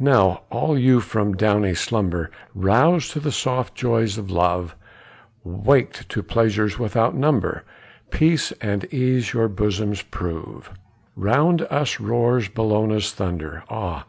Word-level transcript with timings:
Now 0.00 0.44
all 0.48 0.78
you 0.78 1.00
from 1.00 1.36
downy 1.36 1.74
slumber 1.74 2.30
Roused 2.54 3.10
to 3.10 3.20
the 3.20 3.30
soft 3.30 3.74
joys 3.74 4.16
of 4.16 4.30
love, 4.30 4.74
Waked 5.44 6.08
to 6.08 6.22
pleasures 6.22 6.78
without 6.78 7.14
number, 7.14 7.64
Peace 8.10 8.50
and 8.62 8.86
ease 8.86 9.34
your 9.34 9.48
bosoms 9.48 10.00
prove: 10.00 10.70
Round 11.16 11.66
us 11.68 12.00
roars 12.00 12.48
Bellona's 12.48 13.12
thunder, 13.12 13.62
Ah! 13.68 14.06